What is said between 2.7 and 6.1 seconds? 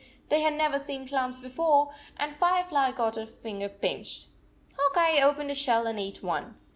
got her finger pinched. Hawk Eye opened a shell and